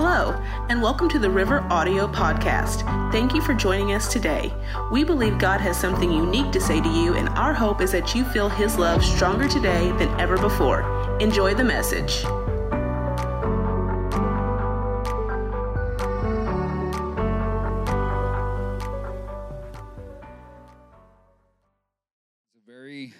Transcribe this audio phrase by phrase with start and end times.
[0.00, 0.30] Hello,
[0.68, 2.82] and welcome to the River Audio Podcast.
[3.10, 4.54] Thank you for joining us today.
[4.92, 8.14] We believe God has something unique to say to you, and our hope is that
[8.14, 10.82] you feel His love stronger today than ever before.
[11.18, 12.12] Enjoy the message.
[12.12, 12.24] It's
[22.54, 23.14] a very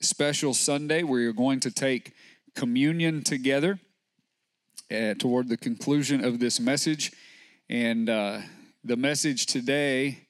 [0.00, 2.12] special Sunday where you're going to take
[2.56, 3.78] communion together
[4.90, 7.12] uh, toward the conclusion of this message.
[7.68, 8.40] And uh,
[8.82, 10.26] the message today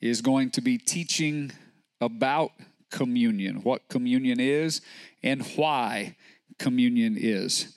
[0.00, 1.52] is going to be teaching
[2.00, 2.52] about
[2.90, 4.80] communion, what communion is,
[5.22, 6.16] and why
[6.58, 7.74] communion is.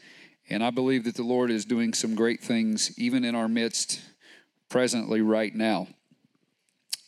[0.49, 4.02] And I believe that the Lord is doing some great things even in our midst
[4.70, 5.88] presently right now.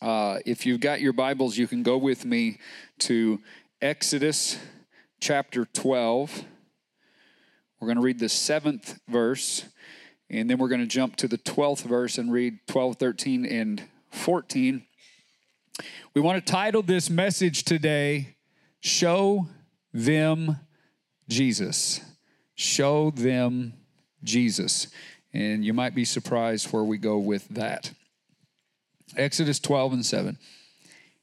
[0.02, 2.60] Uh, if you've got your Bibles, you can go with me
[2.99, 3.40] to
[3.82, 4.58] Exodus
[5.21, 6.44] chapter 12.
[7.84, 9.66] We're going to read the seventh verse,
[10.30, 13.84] and then we're going to jump to the 12th verse and read 12, 13, and
[14.10, 14.85] 14.
[16.13, 18.38] We want to title this message today,
[18.80, 19.49] Show
[19.94, 20.62] Them
[21.27, 21.99] Jesus.
[22.55, 23.74] Show Them
[24.24, 24.88] Jesus.
[25.34, 27.91] And you might be surprised where we go with that.
[29.18, 30.38] Exodus 12 and 7.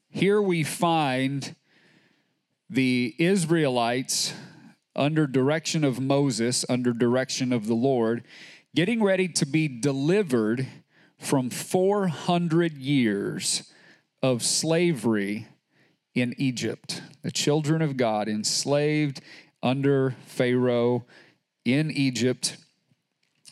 [0.09, 1.55] Here we find
[2.69, 4.35] the Israelites
[4.95, 8.23] under direction of Moses, under direction of the Lord,
[8.75, 10.67] getting ready to be delivered
[11.17, 13.71] from 400 years
[14.23, 15.47] of slavery
[16.13, 17.01] in Egypt.
[17.21, 19.21] The children of God enslaved
[19.63, 21.05] under Pharaoh
[21.63, 22.57] in Egypt,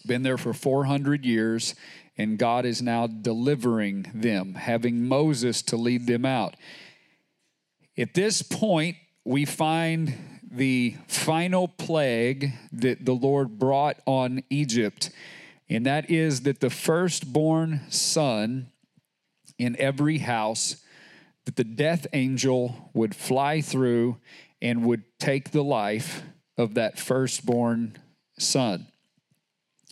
[0.05, 1.75] been there for 400 years,
[2.17, 6.55] and God is now delivering them, having Moses to lead them out.
[7.97, 15.11] At this point, we find the final plague that the Lord brought on Egypt,
[15.69, 18.71] and that is that the firstborn son
[19.57, 20.77] in every house,
[21.45, 24.17] that the death angel would fly through
[24.61, 26.23] and would take the life
[26.57, 27.97] of that firstborn
[28.37, 28.87] son.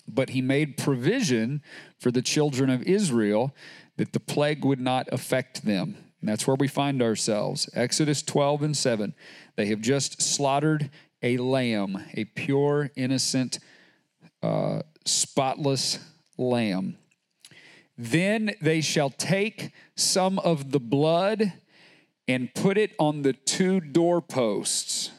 [0.08, 1.62] But he made provision
[2.00, 3.54] for the children of Israel
[3.98, 5.98] that the plague would not affect them.
[6.22, 7.70] And that's where we find ourselves.
[7.74, 9.14] Exodus 12 and 7.
[9.58, 10.90] They have just slaughtered
[11.22, 13.60] a lamb, a pure, innocent,
[14.42, 16.00] uh, spotless
[16.38, 16.98] lamb.
[17.98, 21.54] Then they shall take some of the blood
[22.28, 25.12] and put it on the two doorposts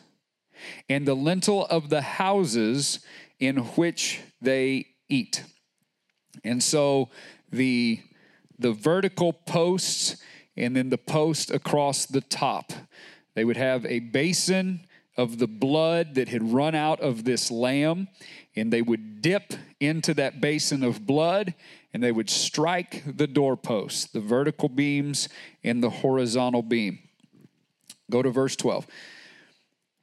[0.89, 3.01] and the lintel of the houses
[3.41, 5.43] in which they eat.
[6.45, 7.09] And so
[7.51, 8.01] the
[8.61, 10.17] the vertical posts
[10.57, 12.73] and then the post across the top.
[13.39, 14.81] They would have a basin
[15.17, 18.09] of the blood that had run out of this lamb,
[18.57, 21.55] and they would dip into that basin of blood
[21.95, 25.29] and they would strike the doorposts, the vertical beams
[25.63, 26.99] and the horizontal beam.
[28.11, 28.89] Go to verse 12.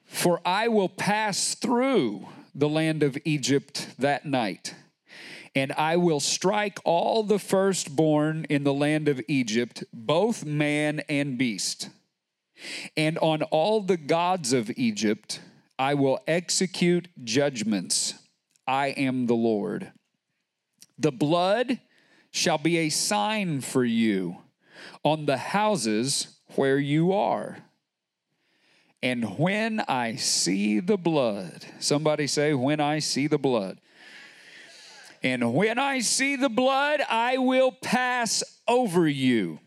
[0.06, 4.75] For I will pass through the land of Egypt that night
[5.53, 11.38] and I will strike all the firstborn in the land of Egypt, both man and
[11.38, 11.90] beast.
[12.96, 15.40] And on all the gods of Egypt
[15.78, 18.16] I will execute judgments.
[18.68, 19.92] I am the Lord.
[20.98, 21.80] The blood
[22.31, 24.38] shall be a sign for you
[25.03, 27.58] on the houses where you are.
[29.03, 33.80] And when I see the blood, somebody say, when I see the blood,
[35.22, 39.59] and when I see the blood, I will pass over you,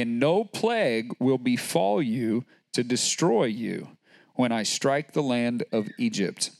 [0.00, 3.88] and no plague will befall you to destroy you
[4.34, 6.50] when I strike the land of Egypt.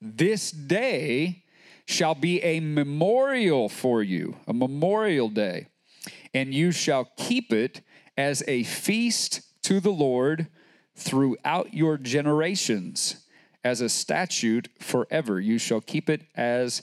[0.00, 1.44] This day
[1.86, 5.68] shall be a memorial for you, a memorial day,
[6.32, 7.80] and you shall keep it
[8.16, 10.46] as a feast to the Lord
[10.94, 13.26] throughout your generations,
[13.64, 15.40] as a statute forever.
[15.40, 16.82] You shall keep it as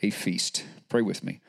[0.00, 0.64] a feast.
[0.88, 1.40] Pray with me.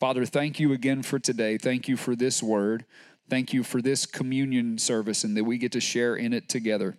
[0.00, 1.58] Father, thank you again for today.
[1.58, 2.84] Thank you for this word.
[3.28, 6.96] Thank you for this communion service and that we get to share in it together.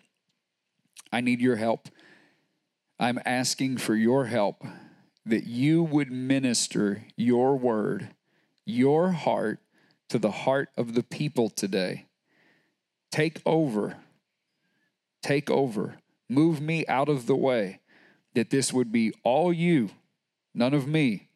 [1.11, 1.89] I need your help.
[2.99, 4.63] I'm asking for your help
[5.25, 8.09] that you would minister your word,
[8.65, 9.59] your heart
[10.09, 12.05] to the heart of the people today.
[13.11, 13.97] Take over.
[15.21, 15.97] Take over.
[16.29, 17.79] Move me out of the way
[18.33, 19.91] that this would be all you
[20.53, 21.27] none of me.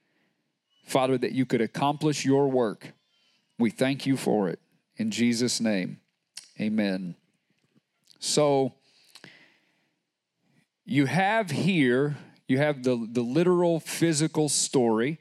[0.85, 2.93] Father, that you could accomplish your work.
[3.59, 4.59] We thank you for it.
[4.97, 5.99] In Jesus' name,
[6.59, 7.15] amen.
[8.19, 8.73] So,
[10.85, 12.17] you have here,
[12.47, 15.19] You have the, the literal physical story,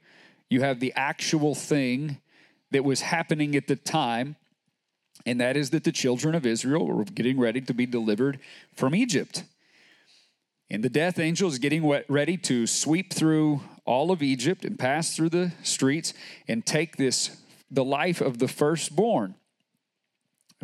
[0.49, 2.19] you have the actual thing
[2.71, 4.37] that was happening at the time,
[5.25, 8.39] and that is that the children of Israel were getting ready to be delivered
[8.77, 9.43] from Egypt.
[10.71, 15.15] And the death angel is getting ready to sweep through all of Egypt and pass
[15.17, 16.13] through the streets
[16.49, 17.37] and take this
[17.71, 19.35] the life of the firstborn.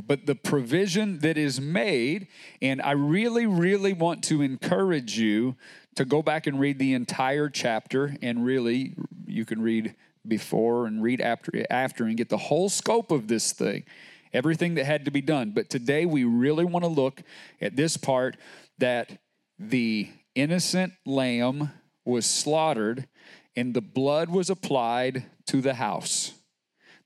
[0.00, 2.28] But the provision that is made,
[2.62, 5.56] and I really, really want to encourage you
[5.96, 8.94] to go back and read the entire chapter, and really,
[9.26, 9.94] you can read
[10.26, 13.84] before and read after, after and get the whole scope of this thing,
[14.32, 15.50] everything that had to be done.
[15.50, 17.22] But today, we really want to look
[17.60, 18.36] at this part
[18.78, 19.18] that
[19.58, 21.70] the innocent lamb
[22.04, 23.06] was slaughtered
[23.54, 26.32] and the blood was applied to the house.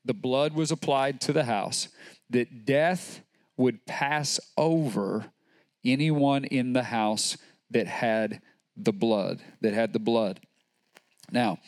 [0.05, 1.89] The blood was applied to the house,
[2.29, 3.21] that death
[3.55, 5.31] would pass over
[5.83, 7.37] anyone in the house
[7.71, 8.41] that had
[8.75, 10.39] the blood, that had the blood.
[11.31, 11.59] Now,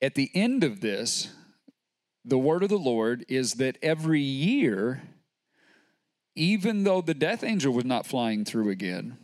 [0.00, 1.28] at the end of this,
[2.24, 5.02] the word of the Lord is that every year,
[6.34, 9.18] even though the death angel was not flying through again,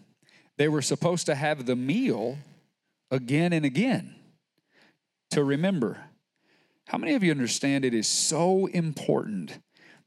[0.59, 2.39] they were supposed to have the meal
[3.11, 4.15] again and again
[5.31, 6.10] to remember.
[6.91, 9.61] How many of you understand it is so important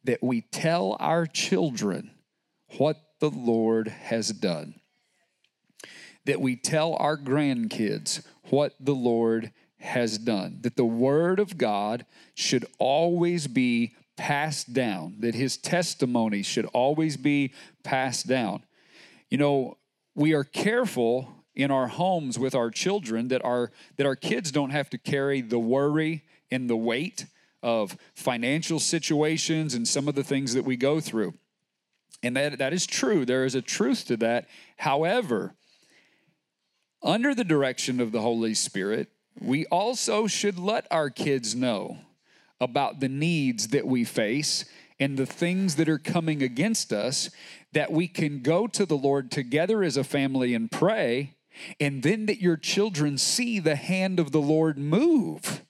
[0.04, 2.12] that we tell our children
[2.78, 4.82] what the Lord has done?
[6.26, 10.58] That we tell our grandkids what the Lord has done.
[10.64, 17.16] That the Word of God should always be passed down, that His testimony should always
[17.16, 17.54] be
[17.86, 18.62] passed down.
[19.30, 19.78] You know,
[20.16, 24.72] we are careful in our homes with our children that our that our kids don't
[24.72, 27.26] have to carry the worry and the weight
[27.62, 31.34] of financial situations and some of the things that we go through.
[32.22, 33.26] And that, that is true.
[33.26, 34.48] There is a truth to that.
[34.78, 35.56] However,
[37.02, 39.10] under the direction of the Holy Spirit,
[39.42, 41.98] we also should let our kids know
[42.62, 44.66] about the needs that we face
[45.00, 47.30] and the things that are coming against us
[47.74, 51.34] that we can go to the Lord together as a family and pray,
[51.80, 55.64] and then that your children see the hand of the Lord move.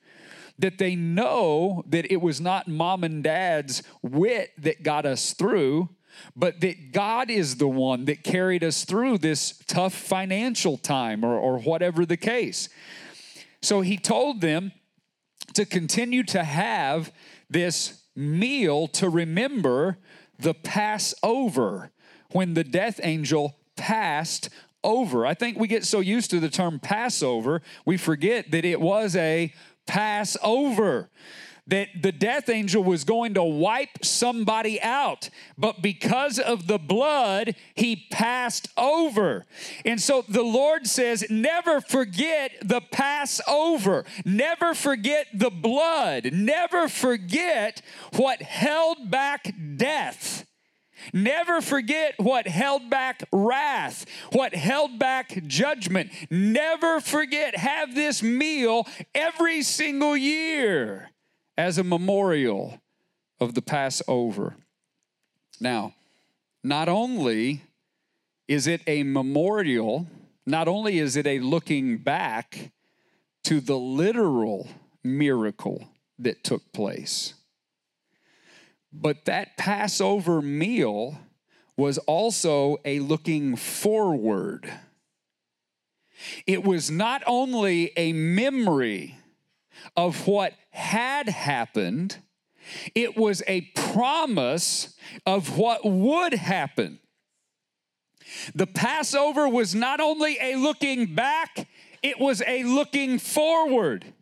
[0.60, 5.90] That they know that it was not mom and dad's wit that got us through,
[6.36, 11.38] but that God is the one that carried us through this tough financial time or,
[11.38, 12.70] or whatever the case.
[13.62, 14.74] So he told them
[15.54, 17.12] to continue to have
[17.50, 19.98] this meal to remember
[20.40, 21.92] the Passover
[22.32, 24.50] when the death angel passed
[24.84, 25.26] over.
[25.26, 29.16] I think we get so used to the term Passover, we forget that it was
[29.16, 29.54] a
[29.86, 31.10] Passover
[31.68, 37.56] that the death angel was going to wipe somebody out, but because of the blood,
[37.74, 39.46] he passed over.
[39.86, 47.82] And so the Lord says, never forget the Passover, never forget the blood, never forget
[48.14, 50.46] what held back death.
[51.12, 56.12] Never forget what held back wrath, what held back judgment.
[56.30, 61.10] Never forget, have this meal every single year
[61.58, 62.80] as a memorial
[63.40, 64.56] of the Passover.
[65.60, 65.94] Now,
[66.64, 67.64] not only
[68.48, 70.08] is it a memorial,
[70.46, 72.72] not only is it a looking back
[73.44, 74.68] to the literal
[75.04, 77.34] miracle that took place,
[78.94, 81.18] but that Passover meal
[81.76, 84.72] was also a looking forward.
[86.46, 89.18] It was not only a memory
[89.98, 92.18] of what had happened,
[92.96, 94.96] it was a promise
[95.26, 97.00] of what would happen.
[98.56, 101.68] The Passover was not only a looking back,
[102.02, 104.13] it was a looking forward.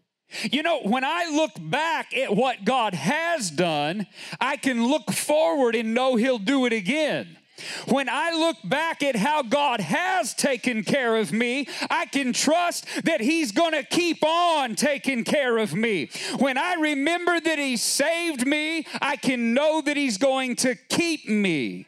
[0.44, 4.08] You know, when I look back at what God has done,
[4.40, 7.38] I can look forward and know He'll do it again.
[7.88, 12.88] When I look back at how God has taken care of me, I can trust
[13.04, 16.10] that He's going to keep on taking care of me.
[16.40, 21.28] When I remember that He saved me, I can know that He's going to keep
[21.28, 21.86] me.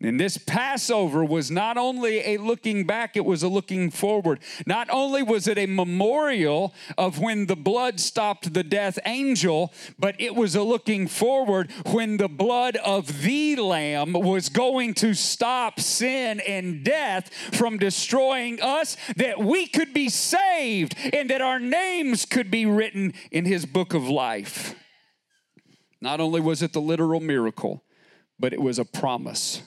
[0.00, 4.38] And this Passover was not only a looking back, it was a looking forward.
[4.64, 10.14] Not only was it a memorial of when the blood stopped the death angel, but
[10.20, 15.80] it was a looking forward when the blood of the Lamb was going to stop
[15.80, 22.24] sin and death from destroying us, that we could be saved and that our names
[22.24, 24.76] could be written in His book of life.
[26.00, 27.82] Not only was it the literal miracle,
[28.38, 29.62] but it was a promise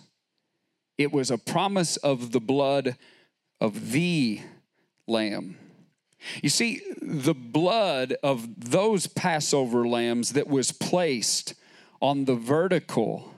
[1.04, 2.96] it was a promise of the blood
[3.60, 4.42] of the
[5.08, 5.58] lamb.
[6.42, 11.56] You see, the blood of those Passover lambs that was placed
[12.02, 13.34] on the vertical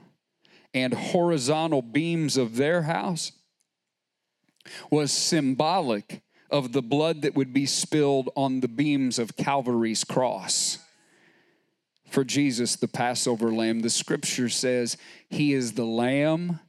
[0.72, 3.32] and horizontal beams of their house
[4.90, 10.78] was symbolic of the blood that would be spilled on the beams of Calvary's cross.
[12.08, 14.96] For Jesus, the Passover lamb, the scripture says
[15.28, 16.60] he is the lamb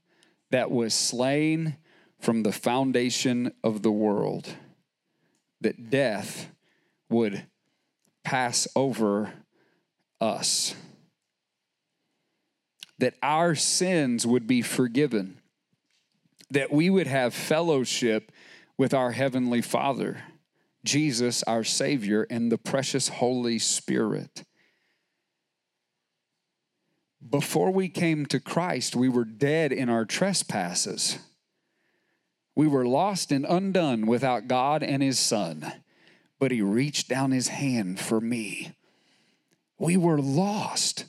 [0.56, 1.76] that was slain
[2.18, 4.48] from the foundation of the world,
[5.60, 6.50] that death
[7.10, 7.46] would
[8.24, 9.34] pass over
[10.22, 10.74] us,
[13.00, 15.42] that our sins would be forgiven,
[16.50, 18.32] that we would have fellowship
[18.78, 20.24] with our Heavenly Father,
[20.86, 24.46] Jesus, our Savior, and the precious Holy Spirit.
[27.27, 31.17] Before we came to Christ, we were dead in our trespasses.
[32.55, 35.74] We were lost and undone without God and His Son,
[36.39, 38.72] but He reached down His hand for me.
[39.77, 41.05] We were lost.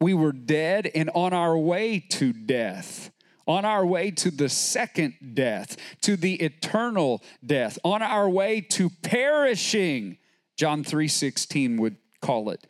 [0.00, 3.10] We were dead and on our way to death
[3.46, 8.90] on our way to the second death, to the eternal death, on our way to
[9.02, 10.18] perishing.
[10.56, 12.66] John 3:16 would call it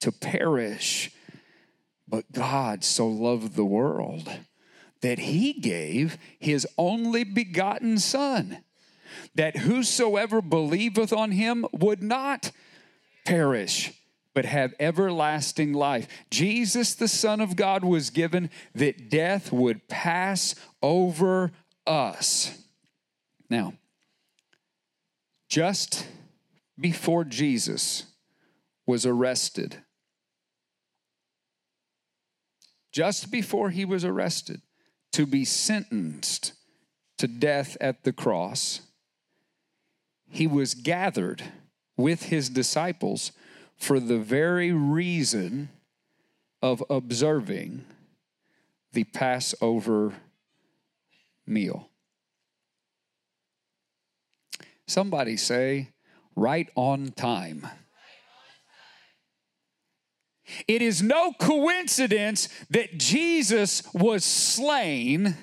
[0.00, 1.10] to perish.
[2.08, 4.30] But God so loved the world
[5.02, 8.58] that he gave his only begotten son
[9.34, 12.50] that whosoever believeth on him would not
[13.24, 13.92] perish
[14.34, 16.06] but have everlasting life.
[16.30, 21.50] Jesus, the Son of God, was given that death would pass over
[21.86, 22.56] us.
[23.50, 23.74] Now,
[25.48, 26.06] just
[26.78, 28.04] before Jesus
[28.86, 29.82] was arrested,
[32.98, 34.60] just before he was arrested
[35.12, 36.52] to be sentenced
[37.16, 38.80] to death at the cross,
[40.28, 41.44] he was gathered
[41.96, 43.30] with his disciples
[43.76, 45.68] for the very reason
[46.60, 47.84] of observing
[48.92, 50.14] the Passover
[51.46, 51.90] meal.
[54.88, 55.90] Somebody say,
[56.34, 57.64] right on time.
[60.66, 65.36] It is no coincidence that Jesus was slain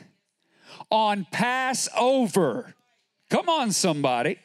[0.89, 2.74] on Passover.
[3.29, 4.39] Come on, somebody.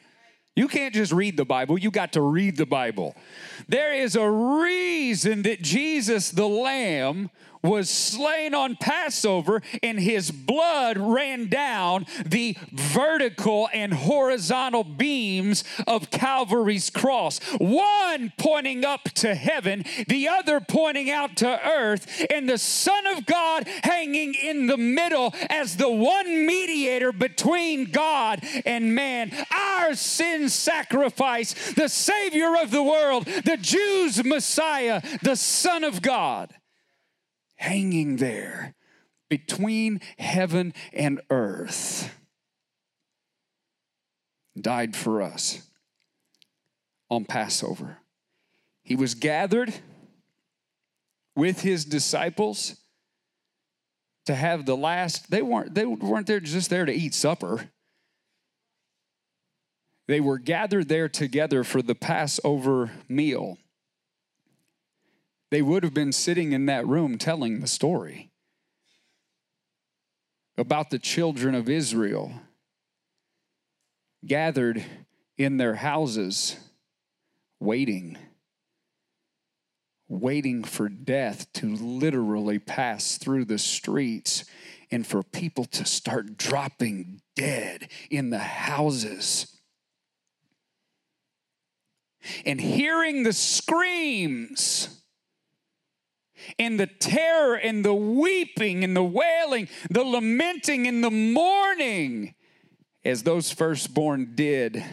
[0.55, 3.15] You can't just read the Bible, you got to read the Bible.
[3.71, 7.29] There is a reason that Jesus, the Lamb,
[7.63, 16.09] was slain on Passover, and his blood ran down the vertical and horizontal beams of
[16.09, 17.39] Calvary's cross.
[17.59, 23.25] One pointing up to heaven, the other pointing out to earth, and the Son of
[23.25, 29.31] God hanging in the middle as the one mediator between God and man.
[29.51, 36.53] Our sin sacrifice, the Savior of the world, the Jews' Messiah, the Son of God
[37.55, 38.75] hanging there
[39.29, 42.13] between heaven and earth,
[44.59, 45.61] died for us
[47.09, 47.97] on Passover.
[48.83, 49.73] He was gathered
[51.35, 52.75] with his disciples
[54.25, 57.69] to have the last they weren't they weren't there just there to eat supper
[60.07, 63.57] they were gathered there together for the passover meal
[65.51, 68.31] they would have been sitting in that room telling the story
[70.57, 72.31] about the children of Israel
[74.25, 74.83] gathered
[75.37, 76.55] in their houses,
[77.59, 78.17] waiting,
[80.07, 84.45] waiting for death to literally pass through the streets
[84.89, 89.50] and for people to start dropping dead in the houses.
[92.45, 95.01] And hearing the screams
[96.57, 102.35] and the terror and the weeping and the wailing, the lamenting and the mourning,
[103.03, 104.83] as those firstborn did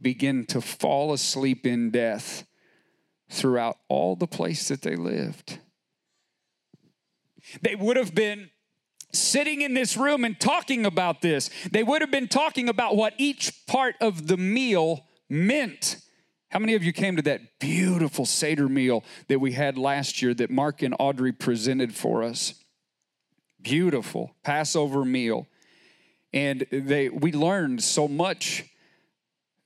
[0.00, 2.44] begin to fall asleep in death
[3.30, 5.58] throughout all the place that they lived.
[7.62, 8.50] They would have been
[9.12, 11.50] sitting in this room and talking about this.
[11.70, 15.96] They would have been talking about what each part of the meal meant
[16.50, 20.34] how many of you came to that beautiful Seder meal that we had last year
[20.34, 22.54] that Mark and Audrey presented for us?
[23.62, 25.46] Beautiful Passover meal.
[26.32, 28.64] And they we learned so much.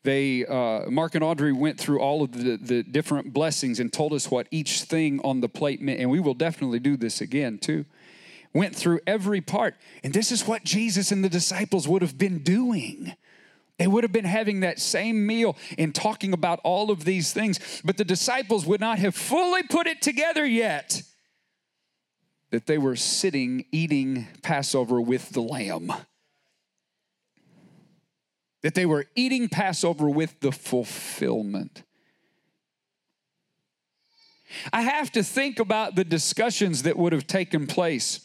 [0.02, 4.12] They uh, Mark and Audrey went through all of the, the different blessings and told
[4.12, 6.00] us what each thing on the plate meant.
[6.00, 7.86] And we will definitely do this again too.
[8.52, 9.74] Went through every part.
[10.02, 13.14] And this is what Jesus and the disciples would have been doing
[13.78, 17.82] They would have been having that same meal and talking about all of these things,
[17.84, 21.02] but the disciples would not have fully put it together yet
[22.50, 25.92] that they were sitting eating Passover with the Lamb.
[28.62, 31.82] That they were eating Passover with the fulfillment.
[34.72, 38.24] I have to think about the discussions that would have taken place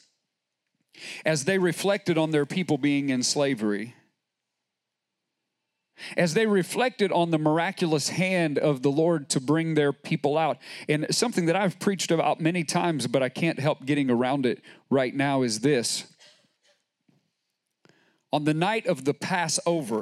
[1.25, 3.96] as they reflected on their people being in slavery
[6.18, 10.58] as they reflected on the miraculous hand of the Lord to bring their people out.
[10.88, 14.62] And something that I've preached about many times, but I can't help getting around it
[14.89, 16.06] right now is this.
[18.32, 20.01] On the night of the Passover,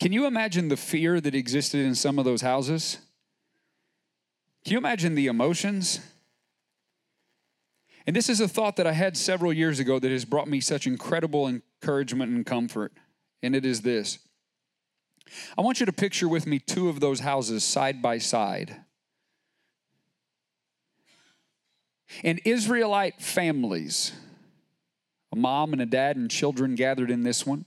[0.00, 2.98] can you imagine the fear that existed in some of those houses?
[4.64, 6.00] Can you imagine the emotions?
[8.06, 10.60] And this is a thought that I had several years ago that has brought me
[10.60, 12.92] such incredible encouragement and comfort
[13.42, 14.18] and it is this
[15.56, 18.76] I want you to picture with me two of those houses side by side.
[22.24, 24.12] And Israelite families,
[25.30, 27.66] a mom and a dad and children gathered in this one,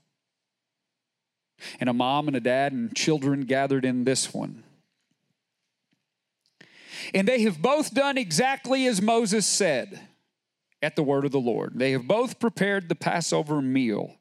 [1.79, 4.63] and a mom and a dad and children gathered in this one.
[7.13, 9.99] And they have both done exactly as Moses said
[10.81, 11.73] at the word of the Lord.
[11.75, 14.17] They have both prepared the Passover meal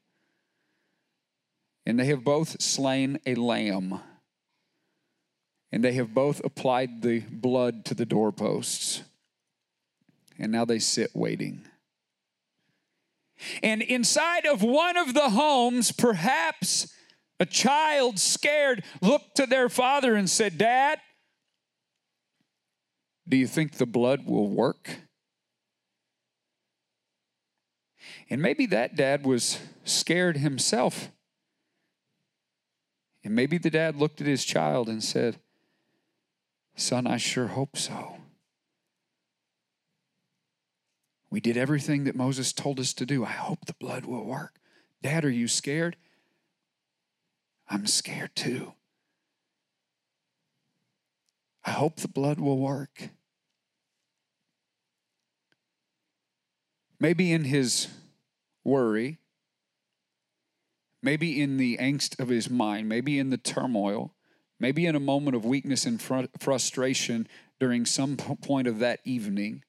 [1.85, 3.99] and they have both slain a lamb,
[5.71, 9.03] and they have both applied the blood to the doorposts,
[10.37, 11.65] and now they sit waiting.
[13.63, 16.93] And inside of one of the homes, perhaps
[17.39, 20.99] a child scared looked to their father and said, Dad,
[23.27, 24.97] do you think the blood will work?
[28.29, 31.09] And maybe that dad was scared himself
[33.23, 35.37] and maybe the dad looked at his child and said,
[36.75, 38.17] Son, I sure hope so.
[41.29, 43.23] We did everything that Moses told us to do.
[43.23, 44.55] I hope the blood will work.
[45.01, 45.95] Dad, are you scared?
[47.69, 48.73] I'm scared too.
[51.63, 53.09] I hope the blood will work.
[56.99, 57.87] Maybe in his
[58.63, 59.19] worry,
[61.01, 64.13] maybe in the angst of his mind, maybe in the turmoil,
[64.59, 67.27] maybe in a moment of weakness and fr- frustration
[67.59, 69.63] during some point of that evening.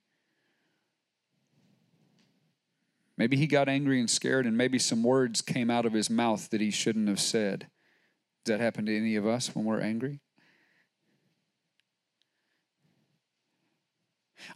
[3.16, 6.50] Maybe he got angry and scared, and maybe some words came out of his mouth
[6.50, 7.68] that he shouldn't have said.
[8.44, 10.20] Does that happen to any of us when we're angry?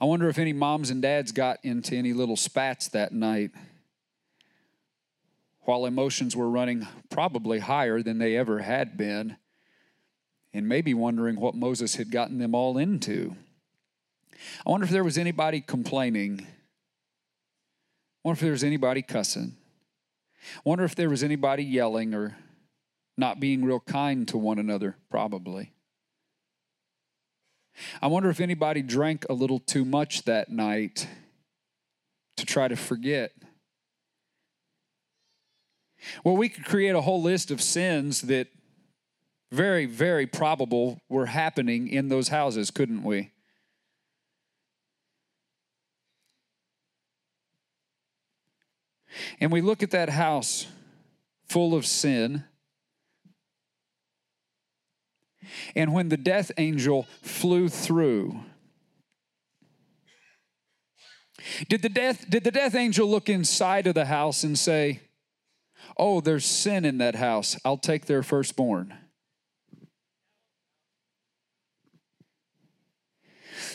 [0.01, 3.53] I wonder if any moms and dads got into any little spats that night
[5.66, 9.37] while emotions were running probably higher than they ever had been,
[10.52, 13.37] and maybe wondering what Moses had gotten them all into.
[14.66, 16.40] I wonder if there was anybody complaining.
[16.40, 16.46] I
[18.22, 19.57] wonder if there was anybody cussing.
[20.57, 22.37] I wonder if there was anybody yelling or
[23.16, 25.72] not being real kind to one another, probably.
[28.00, 31.09] I wonder if anybody drank a little too much that night
[32.37, 33.33] to try to forget
[36.25, 38.49] well, we could create a whole list of sins that
[39.53, 43.33] very, very probable were happening in those houses, couldn't we?
[49.40, 50.66] And we look at that house
[51.49, 52.45] full of sin.
[55.75, 58.40] And when the death angel flew through,
[61.69, 65.01] did the death, did the death angel look inside of the house and say,
[65.97, 67.59] Oh, there's sin in that house.
[67.65, 68.95] I'll take their firstborn.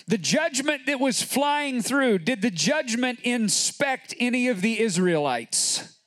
[0.08, 5.98] The judgment that was flying through, did the judgment inspect any of the Israelites?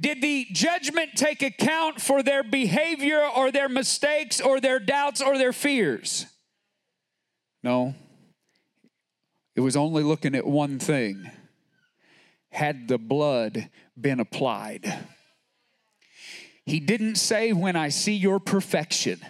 [0.00, 5.38] Did the judgment take account for their behavior or their mistakes or their doubts or
[5.38, 6.26] their fears?
[7.62, 7.94] No.
[9.54, 11.30] It was only looking at one thing
[12.52, 13.68] had the blood
[14.00, 14.94] been applied.
[16.64, 19.20] He didn't say, When I see your perfection.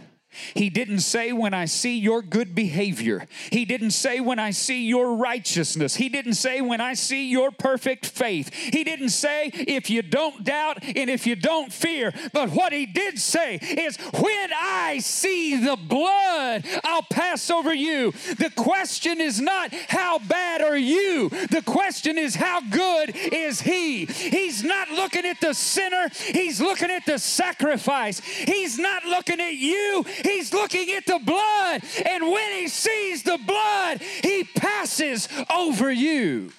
[0.54, 3.26] He didn't say, When I see your good behavior.
[3.50, 5.96] He didn't say, When I see your righteousness.
[5.96, 8.52] He didn't say, When I see your perfect faith.
[8.52, 12.12] He didn't say, If you don't doubt and if you don't fear.
[12.32, 18.12] But what he did say is, When I see the blood, I'll pass over you.
[18.12, 21.28] The question is not, How bad are you?
[21.28, 24.06] The question is, How good is he?
[24.06, 28.20] He's not looking at the sinner, he's looking at the sacrifice.
[28.20, 31.82] He's not looking at you, he's looking at the blood.
[32.06, 36.52] And when he sees the blood, he passes over you.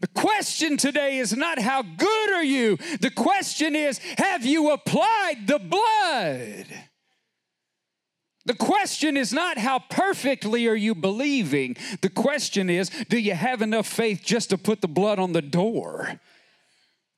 [0.00, 2.76] The question today is not how good are you?
[3.00, 6.66] The question is have you applied the blood?
[8.48, 11.76] The question is not how perfectly are you believing.
[12.00, 15.42] The question is do you have enough faith just to put the blood on the
[15.42, 16.18] door?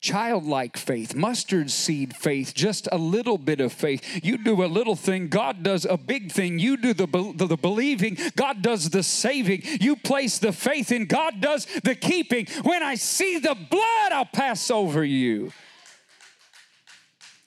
[0.01, 4.25] Childlike faith, mustard seed faith, just a little bit of faith.
[4.25, 6.59] You do a little thing, God does a big thing.
[6.59, 9.63] You do the, the, the believing, God does the saving.
[9.81, 12.47] You place the faith in, God does the keeping.
[12.65, 15.53] When I see the blood, I'll pass over you.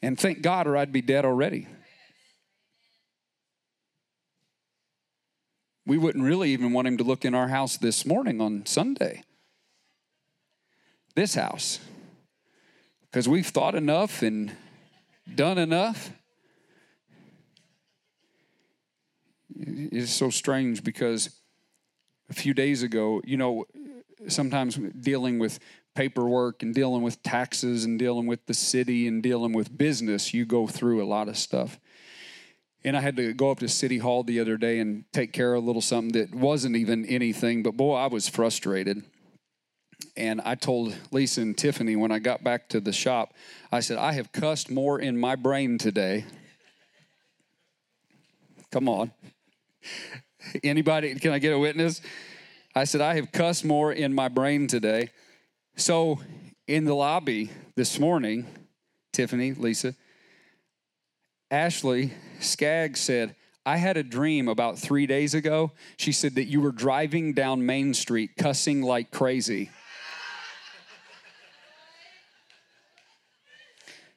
[0.02, 1.68] And thank God, or I'd be dead already.
[5.86, 9.24] We wouldn't really even want him to look in our house this morning on Sunday.
[11.16, 11.80] This house
[13.14, 14.52] because we've thought enough and
[15.36, 16.12] done enough.
[19.56, 21.30] It's so strange because
[22.28, 23.66] a few days ago, you know,
[24.28, 25.60] sometimes dealing with
[25.94, 30.44] paperwork and dealing with taxes and dealing with the city and dealing with business, you
[30.44, 31.80] go through a lot of stuff.
[32.86, 35.54] And I had to go up to City Hall the other day and take care
[35.54, 39.04] of a little something that wasn't even anything, but boy, I was frustrated.
[40.18, 43.34] And I told Lisa and Tiffany when I got back to the shop,
[43.72, 46.26] I said, I have cussed more in my brain today.
[48.72, 49.12] Come on.
[50.64, 52.02] Anybody, can I get a witness?
[52.76, 55.10] I said, I have cussed more in my brain today.
[55.78, 56.20] So
[56.68, 58.46] in the lobby this morning,
[59.14, 59.96] Tiffany, Lisa,
[61.54, 65.72] Ashley Skaggs said, I had a dream about three days ago.
[65.98, 69.70] She said that you were driving down Main Street cussing like crazy.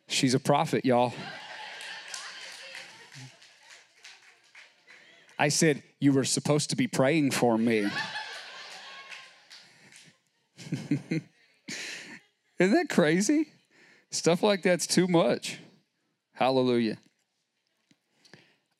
[0.08, 1.12] She's a prophet, y'all.
[5.38, 7.90] I said, You were supposed to be praying for me.
[10.88, 11.22] Isn't
[12.58, 13.48] that crazy?
[14.10, 15.58] Stuff like that's too much.
[16.32, 16.96] Hallelujah.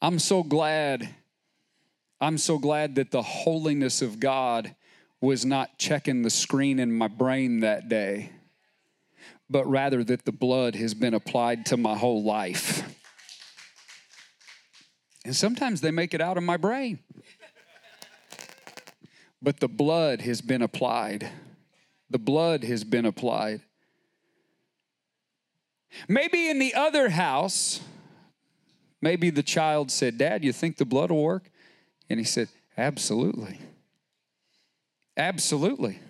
[0.00, 1.09] I'm so glad.
[2.20, 4.74] I'm so glad that the holiness of God
[5.20, 8.30] was not checking the screen in my brain that day
[9.48, 12.82] but rather that the blood has been applied to my whole life.
[15.24, 17.00] And sometimes they make it out of my brain.
[19.40, 21.28] But the blood has been applied.
[22.11, 23.61] The blood has been applied.
[26.09, 27.80] Maybe in the other house,
[29.00, 31.50] maybe the child said, Dad, you think the blood will work?
[32.09, 33.59] And he said, Absolutely.
[35.16, 36.00] Absolutely.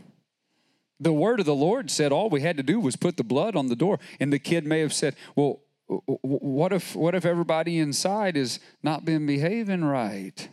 [0.98, 3.54] The word of the Lord said all we had to do was put the blood
[3.54, 4.00] on the door.
[4.18, 9.04] And the kid may have said, Well, what if what if everybody inside has not
[9.04, 10.48] been behaving right?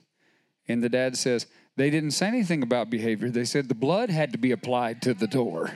[0.67, 3.30] And the dad says, They didn't say anything about behavior.
[3.30, 5.72] They said the blood had to be applied to the door.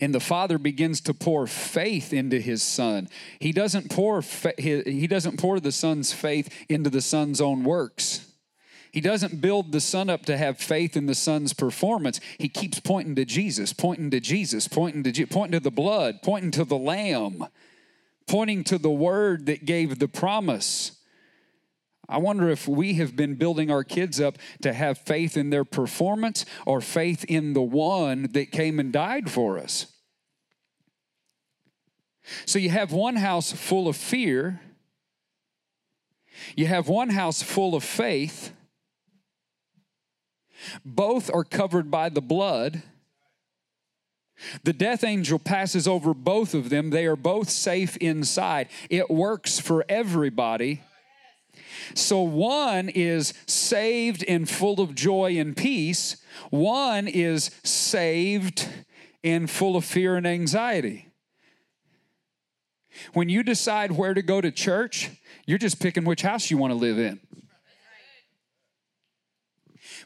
[0.00, 3.08] And the father begins to pour faith into his son.
[3.38, 4.22] He doesn't pour
[4.58, 8.26] he doesn't pour the son's faith into the son's own works.
[8.92, 12.20] He doesn't build the son up to have faith in the son's performance.
[12.38, 16.50] He keeps pointing to Jesus, pointing to Jesus, pointing to pointing to the blood, pointing
[16.52, 17.46] to the lamb,
[18.26, 20.99] pointing to the word that gave the promise.
[22.10, 25.64] I wonder if we have been building our kids up to have faith in their
[25.64, 29.86] performance or faith in the one that came and died for us.
[32.46, 34.60] So you have one house full of fear,
[36.56, 38.52] you have one house full of faith,
[40.84, 42.82] both are covered by the blood.
[44.64, 46.90] The death angel passes over both of them.
[46.90, 48.68] They are both safe inside.
[48.88, 50.80] It works for everybody.
[51.94, 56.16] So one is saved and full of joy and peace,
[56.50, 58.68] one is saved
[59.22, 61.08] and full of fear and anxiety.
[63.12, 65.10] When you decide where to go to church,
[65.46, 67.20] you're just picking which house you want to live in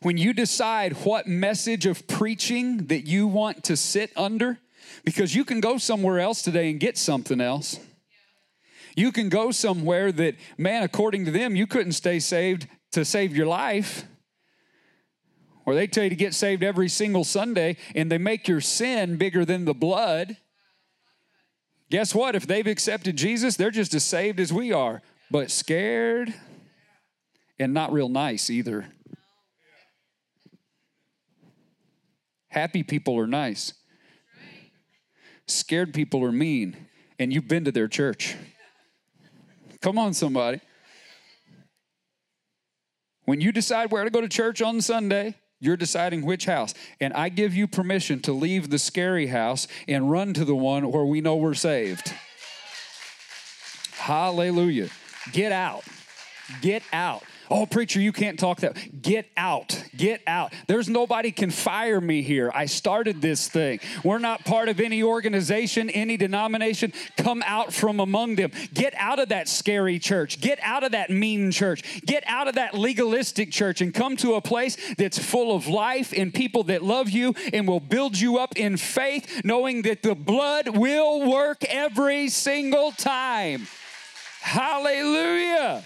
[0.03, 4.59] when you decide what message of preaching that you want to sit under,
[5.05, 7.79] because you can go somewhere else today and get something else.
[8.97, 13.37] You can go somewhere that, man, according to them, you couldn't stay saved to save
[13.37, 14.05] your life.
[15.67, 19.17] Or they tell you to get saved every single Sunday and they make your sin
[19.17, 20.37] bigger than the blood.
[21.91, 22.35] Guess what?
[22.35, 26.35] If they've accepted Jesus, they're just as saved as we are, but scared
[27.59, 28.87] and not real nice either.
[32.49, 33.75] Happy people are nice.
[35.47, 36.77] scared people are mean,
[37.19, 38.37] and you've been to their church.
[39.85, 40.63] Come on, somebody.
[43.27, 46.73] When you decide where to go to church on Sunday, you're deciding which house.
[47.01, 50.91] And I give you permission to leave the scary house and run to the one
[50.91, 52.15] where we know we're saved.
[53.93, 54.89] Hallelujah.
[55.33, 55.85] Get out.
[56.63, 57.25] Get out.
[57.51, 59.03] Oh, preacher, you can't talk that.
[59.03, 59.85] Get out.
[59.97, 60.53] Get out.
[60.67, 62.51] There's nobody can fire me here.
[62.55, 63.81] I started this thing.
[64.03, 66.93] We're not part of any organization, any denomination.
[67.17, 68.51] Come out from among them.
[68.73, 70.41] Get out of that scary church.
[70.41, 72.03] Get out of that mean church.
[72.07, 76.13] Get out of that legalistic church and come to a place that's full of life
[76.17, 80.15] and people that love you and will build you up in faith, knowing that the
[80.15, 83.67] blood will work every single time.
[84.41, 85.85] Hallelujah.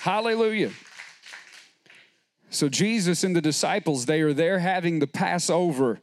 [0.00, 0.70] Hallelujah.
[2.50, 6.00] So, Jesus and the disciples, they are there having the Passover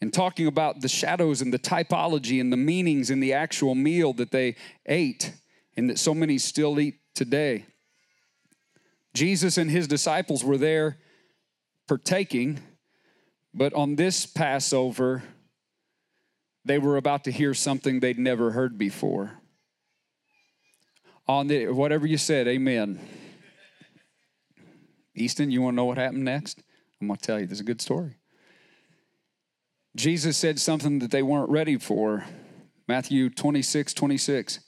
[0.00, 4.14] and talking about the shadows and the typology and the meanings in the actual meal
[4.14, 5.32] that they ate
[5.76, 7.66] and that so many still eat today.
[9.12, 10.96] Jesus and his disciples were there
[11.86, 12.58] partaking,
[13.52, 15.22] but on this Passover,
[16.64, 19.42] they were about to hear something they'd never heard before
[21.26, 23.00] on the whatever you said, amen.
[25.14, 26.62] Easton, you want to know what happened next?
[27.00, 27.46] I'm going to tell you.
[27.46, 28.16] This is a good story.
[29.96, 32.24] Jesus said something that they weren't ready for.
[32.86, 34.60] Matthew 26, 26.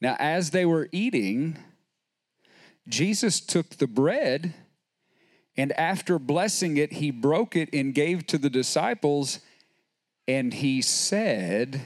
[0.00, 1.58] Now, as they were eating,
[2.88, 4.54] Jesus took the bread
[5.60, 9.40] and after blessing it, he broke it and gave to the disciples.
[10.26, 11.82] And he said,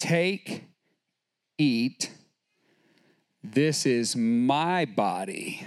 [0.00, 0.64] Take,
[1.56, 2.10] eat,
[3.42, 5.64] this is my body.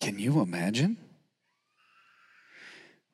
[0.00, 0.96] Can you imagine?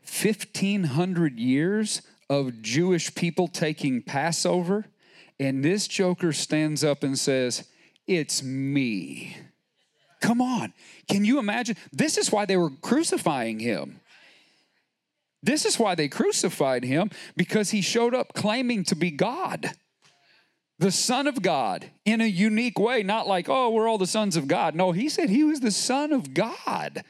[0.00, 4.86] 1500 years of Jewish people taking Passover,
[5.38, 7.68] and this joker stands up and says,
[8.06, 9.36] It's me.
[10.20, 10.72] Come on.
[11.08, 11.76] Can you imagine?
[11.92, 14.00] This is why they were crucifying him.
[15.42, 19.72] This is why they crucified him because he showed up claiming to be God
[20.78, 24.36] the Son of God in a unique way, not like, oh, we're all the sons
[24.36, 24.74] of God.
[24.74, 27.04] No, he said he was the Son of God.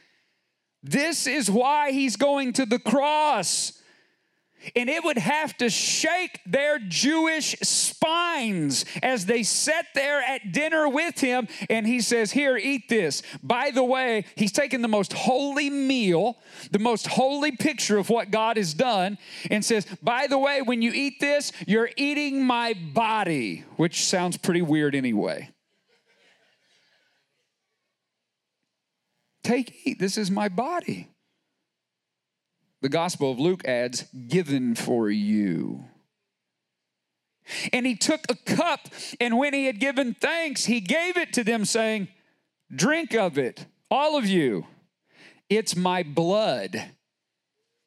[0.81, 3.78] This is why he's going to the cross
[4.75, 10.87] and it would have to shake their Jewish spines as they sat there at dinner
[10.87, 11.47] with him.
[11.69, 13.21] And he says, Here, eat this.
[13.41, 16.37] By the way, he's taken the most holy meal,
[16.71, 19.17] the most holy picture of what God has done,
[19.49, 24.37] and says, By the way, when you eat this, you're eating my body, which sounds
[24.37, 25.49] pretty weird anyway.
[29.43, 29.99] Take, eat.
[29.99, 31.09] This is my body
[32.81, 35.85] the Gospel of Luke adds, given for you.
[37.73, 38.87] And he took a cup,
[39.19, 42.07] and when he had given thanks, he gave it to them, saying,
[42.73, 44.67] Drink of it, all of you.
[45.49, 46.91] It's my blood.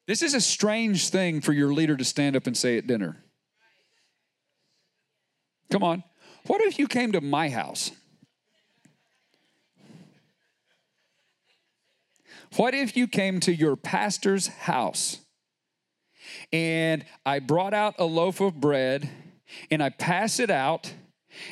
[0.05, 3.23] This is a strange thing for your leader to stand up and say at dinner.
[5.71, 6.03] Come on.
[6.45, 7.91] What if you came to my house
[12.55, 15.19] What if you came to your pastor's house
[16.51, 19.09] and I brought out a loaf of bread
[19.71, 20.93] and I pass it out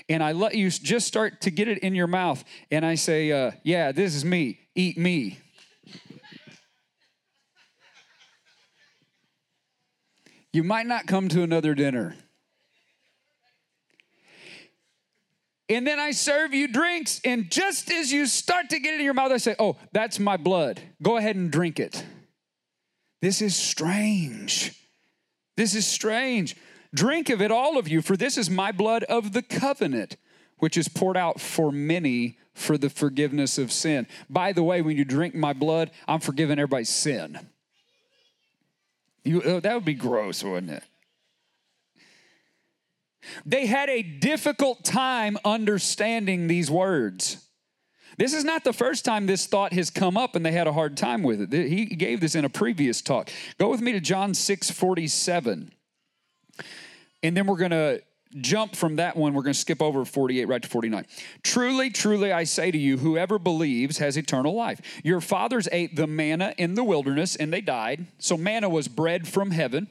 [0.07, 3.31] and I let you just start to get it in your mouth and I say,
[3.31, 5.39] uh, Yeah, this is me, eat me.
[10.53, 12.15] You might not come to another dinner.
[15.71, 17.21] And then I serve you drinks.
[17.23, 20.19] And just as you start to get it in your mouth, I say, Oh, that's
[20.19, 20.81] my blood.
[21.01, 22.05] Go ahead and drink it.
[23.21, 24.77] This is strange.
[25.55, 26.57] This is strange.
[26.93, 30.17] Drink of it, all of you, for this is my blood of the covenant,
[30.57, 34.07] which is poured out for many for the forgiveness of sin.
[34.29, 37.39] By the way, when you drink my blood, I'm forgiving everybody's sin.
[39.23, 40.83] You, oh, that would be gross, wouldn't it?
[43.45, 47.47] They had a difficult time understanding these words.
[48.17, 50.73] This is not the first time this thought has come up and they had a
[50.73, 51.67] hard time with it.
[51.67, 53.29] He gave this in a previous talk.
[53.57, 55.71] Go with me to John 6 47.
[57.23, 58.01] And then we're going to
[58.39, 59.33] jump from that one.
[59.33, 61.05] We're going to skip over 48 right to 49.
[61.43, 64.81] Truly, truly, I say to you, whoever believes has eternal life.
[65.03, 68.07] Your fathers ate the manna in the wilderness and they died.
[68.19, 69.87] So, manna was bread from heaven.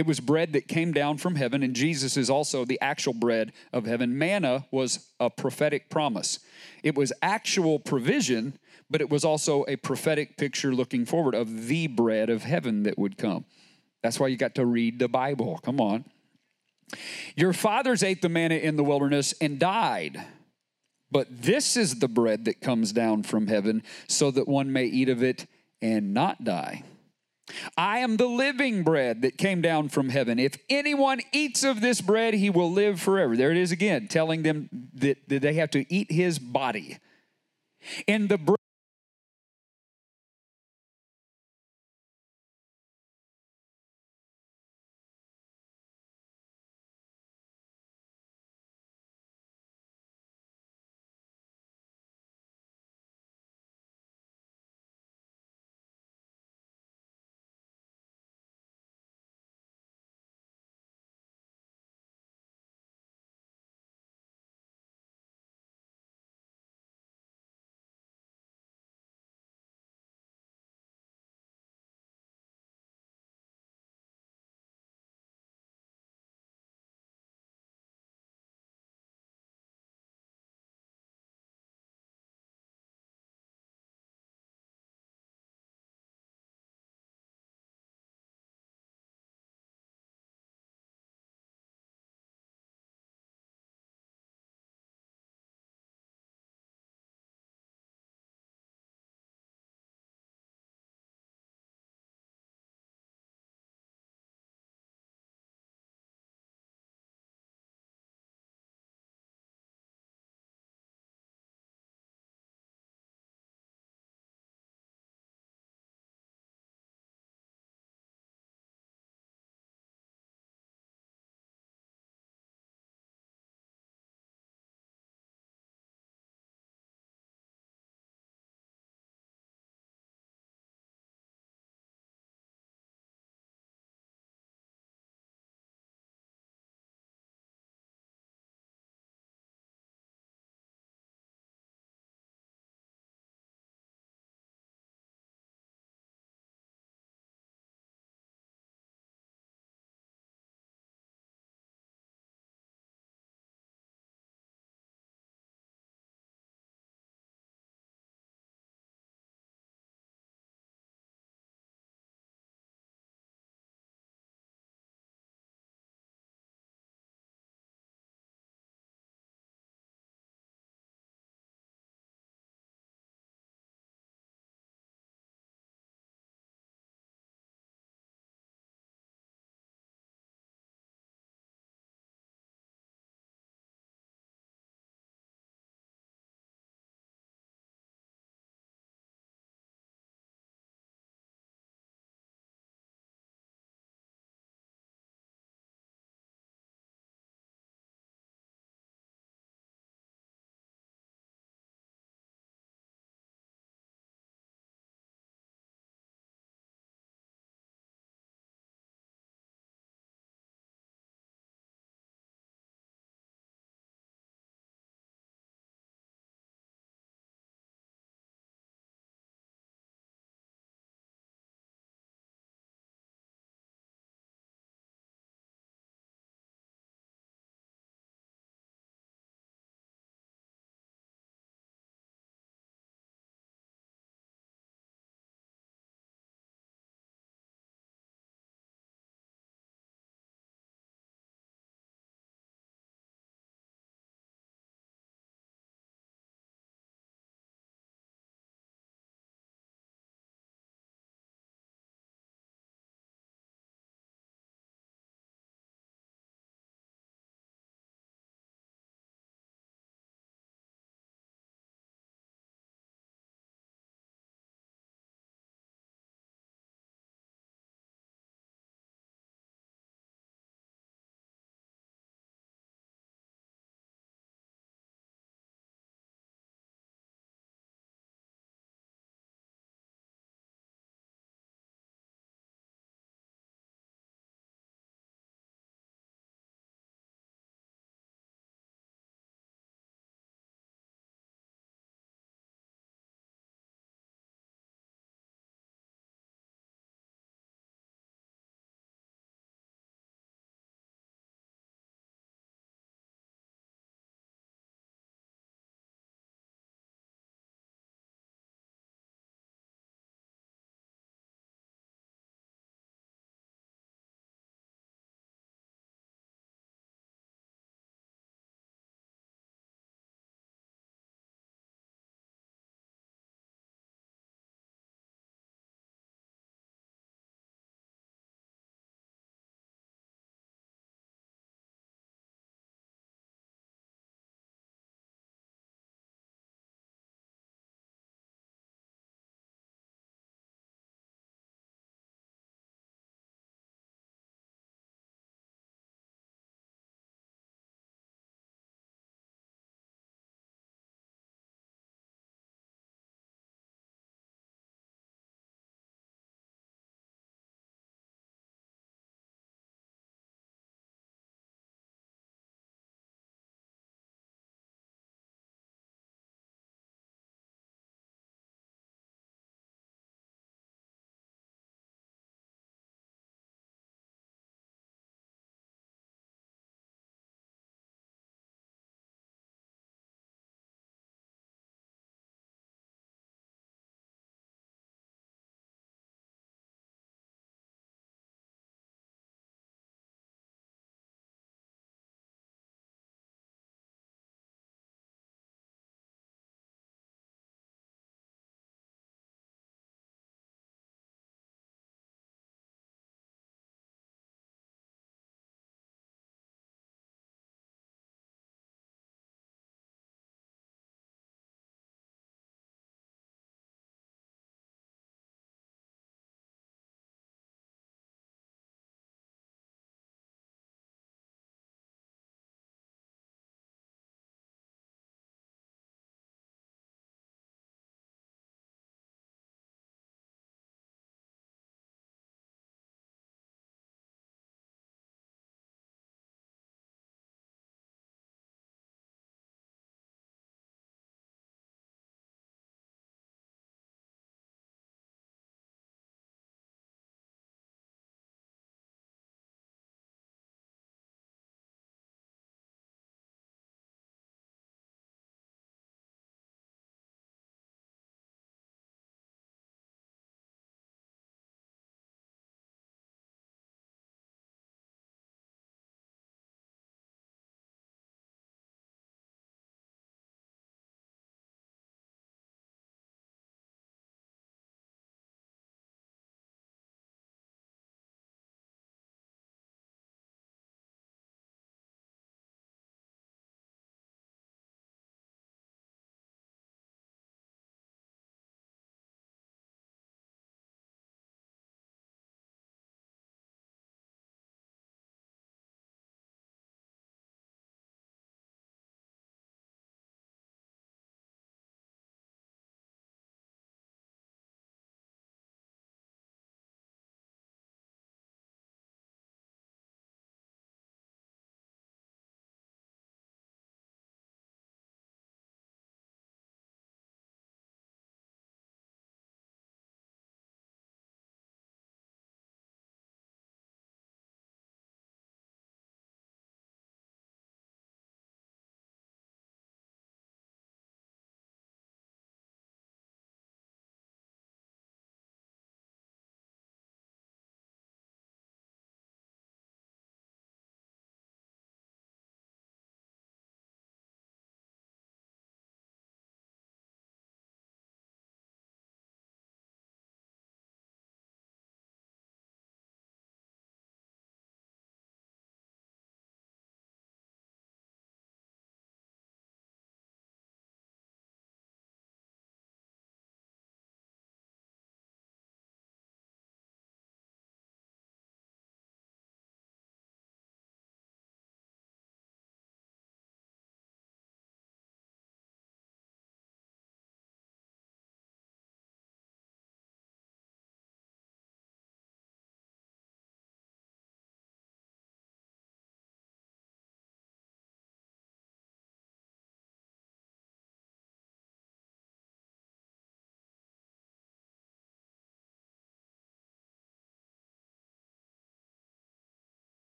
[0.00, 3.52] It was bread that came down from heaven, and Jesus is also the actual bread
[3.70, 4.16] of heaven.
[4.16, 6.38] Manna was a prophetic promise,
[6.82, 8.54] it was actual provision
[8.90, 12.98] but it was also a prophetic picture looking forward of the bread of heaven that
[12.98, 13.44] would come.
[14.02, 15.60] That's why you got to read the Bible.
[15.62, 16.04] Come on.
[17.36, 20.20] Your fathers ate the manna in the wilderness and died.
[21.12, 25.08] But this is the bread that comes down from heaven, so that one may eat
[25.08, 25.46] of it
[25.80, 26.82] and not die.
[27.76, 30.38] I am the living bread that came down from heaven.
[30.38, 33.36] If anyone eats of this bread, he will live forever.
[33.36, 36.98] There it is again, telling them that, that they have to eat his body.
[38.06, 38.59] And the bread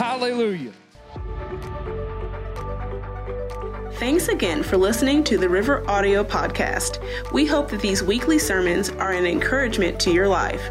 [0.00, 0.72] Hallelujah.
[3.98, 7.02] Thanks again for listening to the River Audio Podcast.
[7.34, 10.70] We hope that these weekly sermons are an encouragement to your life.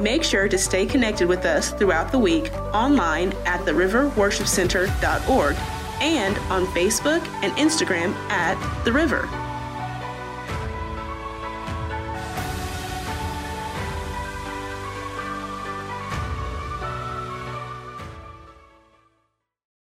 [0.00, 5.56] Make sure to stay connected with us throughout the week online at theriverworshipcenter.org
[6.00, 9.28] and on Facebook and Instagram at The River.